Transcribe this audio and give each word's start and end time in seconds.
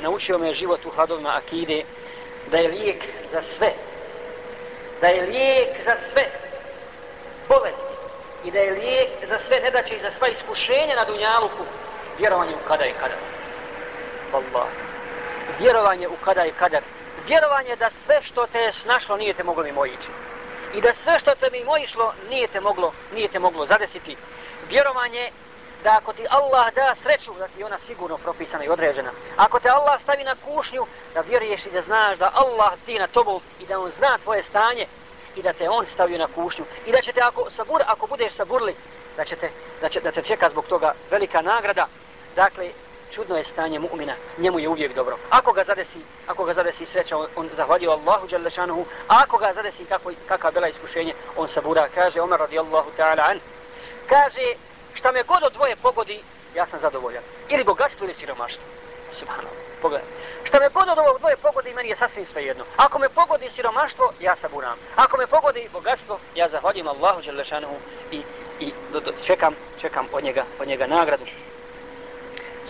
naučio 0.00 0.38
me 0.38 0.54
život 0.54 0.84
u 0.84 0.90
hladovima 0.90 1.36
akide, 1.36 1.82
da 2.50 2.58
je 2.58 2.68
lijek 2.68 3.04
za 3.32 3.42
sve, 3.56 3.72
da 5.00 5.06
je 5.06 5.22
lijek 5.22 5.68
za 5.84 5.96
sve 6.12 6.24
bolesti 7.48 7.88
i 8.44 8.50
da 8.50 8.58
je 8.58 8.72
lijek 8.72 9.08
za 9.28 9.38
sve 9.46 9.60
nedaće 9.60 9.96
i 9.96 10.00
za 10.00 10.10
sva 10.18 10.28
iskušenja 10.28 10.94
na 10.96 11.04
dunjaluku, 11.04 11.64
vjerovanje 12.18 12.54
u 12.54 12.68
kada 12.68 12.84
i 12.84 12.92
kada. 13.00 13.14
Allah. 14.32 14.68
Vjerovanje 15.58 16.08
u 16.08 16.16
kada 16.24 16.46
i 16.46 16.52
kada. 16.52 16.80
Vjerovanje 17.26 17.76
da 17.76 17.90
sve 18.06 18.22
što 18.22 18.46
te 18.46 18.58
je 18.58 18.72
snašlo 18.72 19.16
nije 19.16 19.34
te 19.34 19.44
moglo 19.44 19.62
mimoići. 19.62 20.08
I 20.74 20.80
da 20.80 20.92
sve 21.02 21.18
što 21.18 21.34
te 21.34 21.50
mimoišlo 21.52 22.12
nije 22.28 22.46
te 22.48 22.60
moglo, 22.60 22.92
nije 23.14 23.28
te 23.28 23.38
moglo 23.38 23.66
zadesiti. 23.66 24.16
Vjerovanje 24.68 25.30
da 25.84 25.98
ako 26.02 26.12
ti 26.12 26.26
Allah 26.30 26.74
da 26.74 26.94
sreću, 27.02 27.34
da 27.38 27.48
ti 27.48 27.64
ona 27.64 27.78
sigurno 27.86 28.18
propisana 28.18 28.64
i 28.64 28.68
određena. 28.68 29.10
Ako 29.36 29.60
te 29.60 29.68
Allah 29.68 30.02
stavi 30.02 30.24
na 30.24 30.36
kušnju, 30.44 30.86
da 31.14 31.20
vjeruješ 31.20 31.66
i 31.66 31.70
da 31.70 31.82
znaš 31.82 32.18
da 32.18 32.32
Allah 32.34 32.72
ti 32.86 32.98
na 32.98 33.06
tobu 33.06 33.40
i 33.60 33.66
da 33.66 33.80
on 33.80 33.90
zna 33.98 34.18
tvoje 34.24 34.42
stanje 34.42 34.86
i 35.36 35.42
da 35.42 35.52
te 35.52 35.68
on 35.68 35.86
stavio 35.94 36.18
na 36.18 36.28
kušnju. 36.34 36.64
I 36.86 36.92
da 36.92 37.02
će 37.02 37.12
te 37.12 37.20
ako, 37.20 37.50
sabur, 37.50 37.82
ako 37.86 38.06
budeš 38.06 38.32
saburli, 38.36 38.74
da, 39.16 39.24
će 39.24 39.36
te, 39.36 39.50
da, 39.80 39.88
će, 39.88 40.00
da 40.00 40.12
te 40.12 40.22
čeka 40.22 40.50
zbog 40.50 40.66
toga 40.66 40.94
velika 41.10 41.42
nagrada. 41.42 41.86
Dakle, 42.36 42.70
čudno 43.14 43.36
je 43.36 43.44
stanje 43.44 43.80
mu'mina, 43.80 44.14
njemu 44.38 44.58
je 44.58 44.68
uvijek 44.68 44.94
dobro. 44.94 45.16
Ako 45.30 45.52
ga 45.52 45.64
zadesi, 45.64 46.00
ako 46.26 46.44
ga 46.44 46.54
zadesi 46.54 46.86
sreća, 46.86 47.16
on, 47.16 47.26
on 47.36 47.48
zahvalio 47.56 47.90
Allahu 47.90 48.26
Đalešanuhu, 48.26 48.84
a 49.08 49.22
ako 49.22 49.38
ga 49.38 49.52
zadesi 49.54 49.84
kako, 49.84 50.12
kakav 50.28 50.52
bila 50.52 50.68
iskušenje, 50.68 51.14
on 51.36 51.48
sabura, 51.54 51.88
kaže 51.94 52.20
Omer 52.20 52.40
radijallahu 52.40 52.90
ta'ala 52.96 53.30
an, 53.30 53.40
kaže, 54.08 54.54
šta 54.98 55.12
me 55.12 55.22
god 55.22 55.42
od 55.42 55.52
dvoje 55.52 55.76
pogodi, 55.76 56.20
ja 56.54 56.66
sam 56.66 56.80
zadovoljan. 56.80 57.22
Ili 57.48 57.64
bogatstvo 57.64 58.06
ili 58.06 58.14
siromaštvo. 58.14 58.62
Subhanallah. 59.18 59.52
Pogledaj. 59.82 60.08
Šta 60.44 60.60
me 60.60 60.68
god 60.68 60.88
od 60.88 60.98
ovog 60.98 61.18
dvoje 61.18 61.36
pogodi, 61.36 61.74
meni 61.74 61.88
je 61.88 61.96
sasvim 61.96 62.26
sve 62.32 62.44
jedno. 62.44 62.64
Ako 62.76 62.98
me 62.98 63.08
pogodi 63.08 63.50
siromaštvo, 63.56 64.12
ja 64.20 64.36
saburam. 64.36 64.78
Ako 64.96 65.16
me 65.16 65.26
pogodi 65.26 65.68
bogatstvo, 65.72 66.18
ja 66.34 66.48
zahvaljujem 66.48 66.88
Allahu 66.88 67.22
Đelešanohu 67.22 67.76
i, 68.10 68.22
i 68.60 68.72
do, 68.92 69.00
do, 69.00 69.12
čekam, 69.26 69.54
čekam 69.80 70.06
od 70.12 70.24
njega, 70.24 70.44
od 70.60 70.68
njega 70.68 70.86
nagradu. 70.86 71.24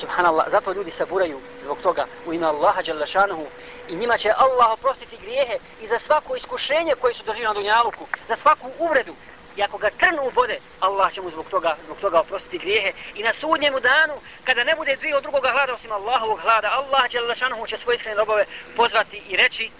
Subhanallah, 0.00 0.46
zato 0.50 0.72
ljudi 0.72 0.92
saburaju 0.98 1.40
zbog 1.62 1.78
toga 1.82 2.06
u 2.26 2.32
ime 2.32 2.46
Allaha 2.46 2.82
Đelešanohu 2.82 3.46
i 3.88 3.96
njima 3.96 4.18
će 4.18 4.30
Allah 4.36 4.70
oprostiti 4.72 5.16
grijehe 5.16 5.58
i 5.82 5.86
za 5.86 5.98
svako 5.98 6.36
iskušenje 6.36 6.94
koje 7.00 7.14
su 7.14 7.22
doživjeli 7.24 7.54
na 7.54 7.60
Dunjaluku, 7.60 8.06
za 8.28 8.36
svaku 8.42 8.70
uvredu, 8.78 9.14
i 9.56 9.62
ako 9.62 9.78
ga 9.78 9.90
trnu 9.90 10.30
vode, 10.34 10.58
Allah 10.80 11.12
će 11.14 11.20
mu 11.20 11.30
zbog 11.30 11.46
toga, 11.50 11.76
zbog 11.84 11.98
toga 12.00 12.20
oprostiti 12.20 12.58
grijehe. 12.58 12.92
I 13.14 13.22
na 13.22 13.32
sudnjemu 13.34 13.80
danu, 13.80 14.14
kada 14.44 14.64
ne 14.64 14.74
bude 14.76 14.96
dvije 14.96 15.16
od 15.16 15.22
drugoga 15.22 15.52
hlada 15.52 15.74
osim 15.74 15.92
Allahovog 15.92 16.40
hlada, 16.40 16.70
Allah 16.70 17.10
će 17.10 17.20
lašanuhu 17.20 17.66
će 17.66 17.78
svoje 17.78 17.96
iskrene 17.96 18.16
robove 18.16 18.44
pozvati 18.76 19.22
i 19.28 19.36
reći, 19.36 19.70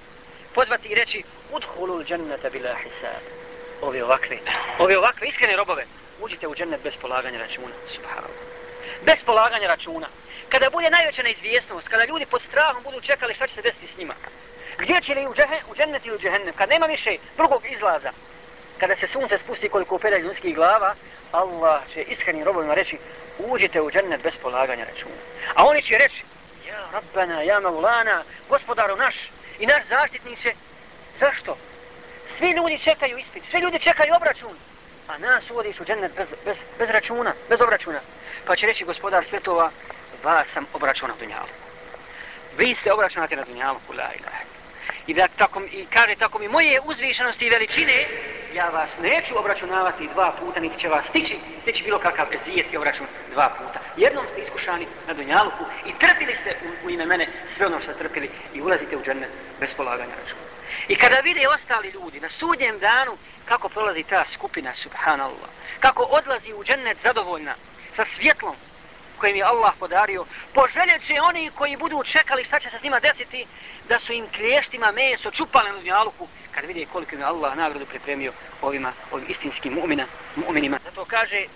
pozvati 0.55 0.89
i 0.89 0.95
reći, 0.95 1.23
udhulul 1.53 2.05
džennete 2.05 2.51
bila 2.51 2.75
hisab. 2.75 3.23
Ovi 3.83 4.03
ovakve, 4.03 4.39
ovi 4.79 4.95
ovakve 4.95 5.29
iskrene 5.29 5.57
robove, 5.57 5.85
uđite 6.21 6.49
u 6.49 6.55
džennet 6.55 6.83
bez 6.83 6.95
polaganja 7.01 7.39
računa. 7.39 7.75
Subhanallah. 7.95 8.41
Bez 9.05 9.17
polaganja 9.27 9.67
računa. 9.67 10.09
Kada 10.49 10.71
bude 10.71 10.91
najveća 10.91 11.23
neizvjesnost, 11.23 11.89
kada 11.89 12.05
ljudi 12.05 12.27
pod 12.27 12.43
strahom 12.43 12.83
budu 12.83 13.01
čekali 13.01 13.35
šta 13.35 13.47
će 13.47 13.55
se 13.55 13.63
desiti 13.63 13.93
s 13.95 13.99
njima. 13.99 14.15
Gdje 14.79 15.01
će 15.01 15.15
li 15.15 15.27
u, 15.27 15.35
džehe, 15.35 15.61
u 15.71 15.75
džennet 15.75 16.07
ili 16.07 16.17
u 16.17 16.19
džehennem? 16.19 16.55
Kad 16.55 16.69
nema 16.69 16.87
više 16.87 17.17
drugog 17.37 17.63
izlaza, 17.71 18.13
kada 18.79 18.97
se 18.97 19.07
sunce 19.07 19.39
spusti 19.39 19.69
koliko 19.69 19.95
upere 19.95 20.19
ljudskih 20.19 20.55
glava, 20.55 20.95
Allah 21.33 21.83
će 21.95 22.03
iskrenim 22.03 22.45
robovima 22.45 22.75
reći, 22.75 22.99
uđite 23.39 23.81
u 23.81 23.91
džennet 23.91 24.23
bez 24.23 24.37
polaganja 24.43 24.85
računa. 24.85 25.15
A 25.55 25.67
oni 25.67 25.83
će 25.83 25.99
reći, 25.99 26.25
ja 26.69 26.89
rabbana, 26.93 27.43
ja 27.43 27.61
maulana, 27.61 28.23
gospodaru 28.49 28.97
naš 28.97 29.15
i 29.59 29.67
naš 29.67 29.83
zaštitniče, 29.89 30.53
zašto? 31.19 31.57
Svi 32.39 32.51
ljudi 32.51 32.79
čekaju 32.79 33.19
ispit, 33.19 33.43
svi 33.51 33.59
ljudi 33.59 33.79
čekaju 33.79 34.15
obračun, 34.17 34.57
a 35.09 35.19
nas 35.19 35.51
uvodiš 35.51 35.81
u 35.81 35.85
džennet 35.85 36.13
bez, 36.17 36.29
bez, 36.45 36.57
bez 36.79 36.91
računa, 36.91 37.33
bez 37.49 37.61
obračuna. 37.61 38.01
Pa 38.47 38.57
će 38.57 38.67
reći 38.67 38.85
gospodar 38.85 39.25
svjetova, 39.25 39.71
vas 40.25 40.49
sam 40.55 40.67
obračunao 40.73 41.17
na 41.17 41.25
dunjalu. 41.25 41.49
Vi 42.59 42.75
ste 42.75 42.93
obračunati 42.93 43.37
na 43.37 43.45
dunjalu, 43.45 43.79
kula 43.87 44.11
ilaha 44.19 44.57
i 45.07 45.15
da 45.15 45.29
tako 45.29 45.61
i 45.73 45.87
kaže 45.91 46.15
tako 46.19 46.39
mi 46.39 46.49
moje 46.49 46.81
uzvišenosti 46.85 47.47
i 47.47 47.51
veličine 47.51 48.07
ja 48.57 48.69
vas 48.69 48.91
neću 49.03 49.39
obračunavati 49.39 50.09
dva 50.15 50.33
puta 50.41 50.61
niti 50.61 50.81
će 50.81 50.89
vas 50.89 51.05
stići 51.11 51.39
stići 51.63 51.83
bilo 51.83 51.99
kakav 51.99 52.27
ezijetski 52.35 52.77
obračun 52.77 53.07
dva 53.33 53.49
puta. 53.59 53.81
Jednom 53.97 54.25
ste 54.33 54.43
iskušani 54.43 54.87
na 55.07 55.15
dunjaluku 55.15 55.65
i 55.87 55.93
trpili 55.99 56.37
ste 56.41 56.57
u, 56.67 56.87
u 56.87 56.91
ime 56.91 57.07
mene 57.07 57.29
sve 57.57 57.67
ono 57.67 57.81
što 57.81 57.93
ste 57.93 58.03
trpili 58.03 58.31
i 58.55 58.63
ulazite 58.63 58.97
u 58.97 59.05
džennet 59.05 59.31
bez 59.61 59.71
polaganja 59.77 60.15
računa. 60.23 60.41
I 60.89 60.97
kada 60.97 61.17
vide 61.17 61.49
ostali 61.49 61.89
ljudi 61.89 62.21
na 62.21 62.29
sudnjem 62.29 62.79
danu 62.79 63.17
kako 63.45 63.69
prolazi 63.69 64.03
ta 64.03 64.25
skupina 64.35 64.75
subhanallah 64.75 65.51
kako 65.81 66.03
odlazi 66.03 66.53
u 66.53 66.65
džennet 66.65 66.99
zadovoljna 67.03 67.55
sa 67.97 68.05
svjetlom 68.17 68.57
kojim 69.17 69.37
je 69.37 69.45
Allah 69.45 69.73
podario, 69.79 70.25
poželjeće 70.53 71.21
oni 71.21 71.51
koji 71.55 71.77
budu 71.77 72.03
čekali 72.05 72.45
šta 72.45 72.61
će 72.61 72.71
se 72.71 72.79
s 72.79 72.83
njima 72.83 73.01
desiti, 73.01 73.47
da 73.89 73.99
su 73.99 74.13
im 74.13 74.27
kliještima 74.37 74.93
meso 74.93 75.31
čupale 75.31 75.73
na 75.73 75.79
dunjaluku, 75.79 76.29
kad 76.57 76.65
vidi 76.65 76.87
koliko 76.93 77.15
im 77.15 77.21
je 77.21 77.27
Allah 77.27 77.57
nagradu 77.57 77.87
pripremio 77.87 78.33
ovima, 78.63 78.93
ovim 79.13 79.27
istinskim 79.29 79.75
mu'mina, 79.75 80.05
mu'minima. 80.37 80.79
Zato 80.85 81.05
kaže 81.05 81.47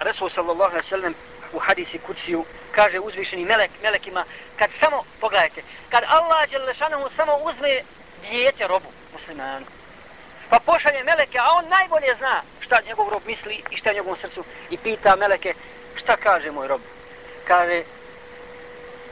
Resul 0.00 0.30
sallallahu 0.30 0.70
alaihi 0.70 0.88
sallam 0.88 1.14
u 1.52 1.58
hadisi 1.58 1.98
kuciju, 1.98 2.44
kaže 2.72 3.00
uzvišeni 3.00 3.44
melek, 3.44 3.70
melekima, 3.82 4.24
kad 4.56 4.70
samo, 4.80 5.04
pogledajte, 5.20 5.62
kad 5.90 6.04
Allah 6.06 6.50
Đelešanohu 6.50 7.08
samo 7.16 7.36
uzme 7.36 7.82
dijete 8.22 8.66
robu 8.66 8.88
muslimanu, 9.12 9.66
pa 10.50 10.58
pošalje 10.58 11.04
meleke, 11.04 11.38
a 11.38 11.50
on 11.52 11.68
najbolje 11.68 12.14
zna 12.18 12.42
šta 12.60 12.80
njegov 12.86 13.08
rob 13.08 13.22
misli 13.26 13.62
i 13.70 13.76
šta 13.76 13.90
je 13.90 13.94
njegovom 13.94 14.18
srcu 14.18 14.44
i 14.70 14.78
pita 14.78 15.16
meleke, 15.16 15.54
šta 15.96 16.16
kaže 16.16 16.50
moj 16.50 16.68
rob? 16.68 16.80
Kaže, 17.44 17.82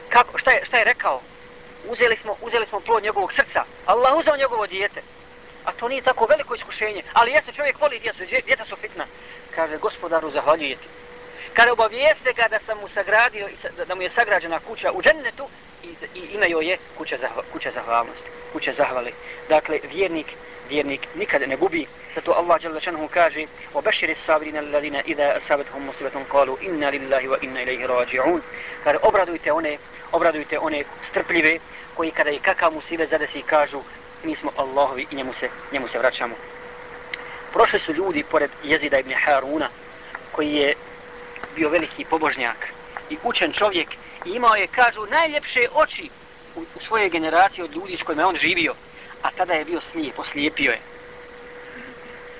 kako, 0.09 0.37
šta, 0.37 0.51
je, 0.51 0.65
šta 0.65 0.77
je 0.77 0.83
rekao? 0.83 1.21
Uzeli 1.87 2.17
smo, 2.17 2.35
uzeli 2.41 2.65
smo 2.65 2.79
plod 2.79 3.03
njegovog 3.03 3.33
srca. 3.33 3.63
Allah 3.85 4.17
uzeo 4.17 4.35
njegovo 4.37 4.67
dijete. 4.67 5.01
A 5.65 5.71
to 5.71 5.87
nije 5.87 6.01
tako 6.01 6.25
veliko 6.25 6.55
iskušenje. 6.55 7.03
Ali 7.13 7.31
jeste 7.31 7.51
čovjek 7.51 7.81
voli 7.81 7.99
djecu, 7.99 8.25
djeca 8.45 8.65
su 8.65 8.75
fitna. 8.75 9.05
Kaže, 9.55 9.77
gospodaru, 9.77 10.31
zahvaljuje 10.31 10.75
ti. 10.75 10.87
Kada 11.53 11.73
obavijeste 11.73 12.33
ga 12.33 12.47
da 12.49 12.59
sam 12.59 12.77
mu 12.77 12.87
sagradio, 12.87 13.49
da 13.87 13.95
mu 13.95 14.01
je 14.01 14.09
sagrađena 14.09 14.59
kuća 14.59 14.91
u 14.91 15.01
džennetu 15.01 15.47
i, 15.83 15.87
i 16.15 16.19
ime 16.33 16.49
joj 16.49 16.65
je 16.65 16.77
kuća, 16.97 17.17
zahva, 17.21 17.43
kuća 17.51 17.71
zahvalnosti, 17.71 18.29
kuća 18.53 18.73
zahvali. 18.73 19.13
Dakle, 19.49 19.79
vjernik 19.91 20.27
vjernik 20.69 21.07
nikad 21.15 21.41
ne 21.41 21.55
gubi. 21.55 21.87
Zato 22.15 22.31
Allah 22.31 22.61
dželle 22.61 22.81
šanehu 22.81 23.07
kaže: 23.07 23.45
"Wa 23.73 23.81
bashiris 23.83 24.17
sabirin 24.25 24.57
alladhina 24.57 25.01
idha 25.05 25.33
asabatuhum 25.37 25.85
musibatun 25.85 26.25
qalu 26.31 26.57
inna 26.61 26.89
lillahi 26.89 27.27
wa 27.27 27.37
inna 27.41 27.61
ilayhi 27.61 27.87
raji'un." 27.87 28.41
Kaže 28.83 28.97
obradujte 29.01 29.51
one, 29.51 29.77
obradujte 30.11 30.59
one 30.59 30.83
strpljive 31.09 31.59
koji 31.95 32.11
kada 32.11 32.29
i 32.29 32.39
kakav 32.39 32.73
musibet 32.73 33.09
zadesi 33.09 33.41
kažu 33.41 33.81
mi 34.23 34.35
smo 34.35 34.51
Allahovi 34.57 35.07
i 35.11 35.15
njemu 35.15 35.33
se, 35.33 35.49
njemu 35.71 35.87
se 35.87 35.99
vraćamo. 35.99 36.35
Prošli 37.53 37.79
su 37.79 37.93
ljudi 37.93 38.23
pored 38.23 38.51
Jezida 38.63 38.99
ibn 38.99 39.13
Haruna 39.25 39.69
koji 40.31 40.53
je 40.53 40.73
bio 41.55 41.69
veliki 41.69 42.05
pobožnjak 42.05 42.67
i 43.09 43.17
učen 43.23 43.53
čovjek 43.53 43.87
i 44.25 44.29
imao 44.29 44.55
je, 44.55 44.67
kažu, 44.67 45.05
najljepše 45.05 45.67
oči 45.73 46.09
u, 46.55 46.59
u 46.59 46.79
svojoj 46.87 47.09
generaciji 47.09 47.63
od 47.63 47.75
ljudi 47.75 47.97
s 47.97 48.03
kojima 48.03 48.27
on 48.27 48.35
živio 48.35 48.73
a 49.23 49.31
tada 49.31 49.53
je 49.53 49.65
bio 49.65 49.81
slijep, 49.91 50.19
oslijepio 50.19 50.71
je. 50.71 50.79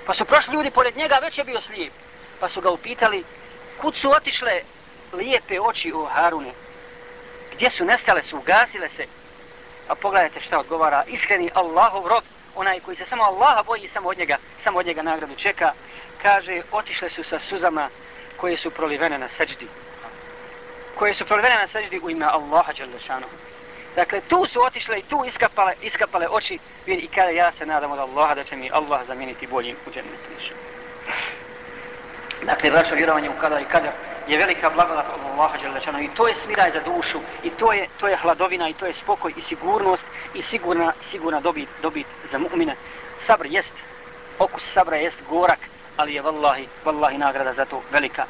Pa 0.06 0.14
su 0.14 0.26
prošli 0.26 0.54
ljudi 0.54 0.72
pored 0.72 0.98
njega, 0.98 1.20
već 1.22 1.38
je 1.38 1.44
bio 1.44 1.62
slijep. 1.62 1.94
Pa 2.40 2.50
su 2.50 2.62
ga 2.62 2.70
upitali, 2.70 3.24
kud 3.82 3.96
su 3.96 4.12
otišle 4.12 4.62
lijepe 5.14 5.60
oči 5.60 5.94
u 5.94 6.06
Harune? 6.06 6.52
Gdje 7.56 7.70
su 7.70 7.86
nestale, 7.86 8.24
su 8.24 8.38
ugasile 8.38 8.90
se? 8.90 9.08
A 9.88 9.96
pogledajte 9.96 10.42
šta 10.42 10.60
odgovara, 10.60 11.04
iskreni 11.08 11.52
Allahov 11.54 12.08
rob, 12.08 12.24
onaj 12.56 12.80
koji 12.80 12.98
se 12.98 13.06
samo 13.06 13.24
Allaha 13.24 13.64
boji, 13.64 13.90
samo 13.94 14.10
od 14.10 14.18
njega, 14.18 14.38
samo 14.64 14.80
od 14.80 14.86
njega 14.86 15.02
nagradu 15.02 15.36
čeka, 15.36 15.72
kaže, 16.22 16.62
otišle 16.72 17.10
su 17.10 17.24
sa 17.24 17.40
suzama 17.40 17.90
koje 18.38 18.58
su 18.58 18.72
prolivene 18.72 19.18
na 19.18 19.28
seđdi. 19.38 19.68
Koje 20.96 21.14
su 21.14 21.26
prolivene 21.26 21.56
na 21.56 21.68
seđdi 21.68 22.00
u 22.04 22.10
ime 22.10 22.26
Allaha 22.26 22.74
Đalešanohu. 22.74 23.36
Dakle, 23.96 24.22
tu 24.22 24.46
su 24.46 24.66
otišle 24.66 25.00
i 25.00 25.04
tu 25.04 25.24
iskapale, 25.28 25.74
iskapale 25.82 26.28
oči 26.30 26.60
i 26.86 27.08
kada 27.08 27.30
ja 27.30 27.52
se 27.52 27.66
nadam 27.66 27.92
od 27.92 28.00
Allaha 28.00 28.36
da 28.36 28.44
će 28.44 28.56
mi 28.56 28.72
Allah 28.74 29.08
zamijeniti 29.08 29.48
boljim 29.48 29.76
u 29.88 29.92
džennetu. 29.92 30.54
Dakle, 32.46 32.72
braćo 32.72 32.96
vjerovanje 32.96 33.30
u 33.30 33.40
kada 33.42 33.60
i 33.60 33.66
kada 33.66 33.92
je 34.28 34.38
velika 34.38 34.70
blagodat 34.70 35.06
od 35.16 35.22
Allaha 35.32 35.58
Đelešanu 35.58 36.00
i 36.00 36.10
to 36.16 36.28
je 36.28 36.36
smiraj 36.44 36.72
za 36.72 36.80
dušu 36.80 37.20
i 37.44 37.50
to 37.50 37.74
je, 37.74 37.88
to 38.00 38.08
je 38.08 38.16
hladovina 38.16 38.70
i 38.70 38.74
to 38.74 38.86
je 38.86 38.94
spokoj 38.94 39.34
i 39.38 39.42
sigurnost 39.42 40.04
i 40.34 40.44
sigurna, 40.44 40.94
sigurna 41.12 41.40
dobit, 41.40 41.70
dobit 41.82 42.08
za 42.32 42.38
mu'mina. 42.38 42.76
Sabr 43.28 43.46
jest, 43.46 43.72
okus 44.40 44.64
sabra 44.74 44.98
jest 44.98 45.18
gorak, 45.30 45.60
ali 45.98 46.14
je 46.14 46.22
vallahi, 46.22 46.68
vallahi 46.86 47.18
nagrada 47.18 47.54
za 47.54 47.66
to 47.66 47.82
velika. 47.92 48.26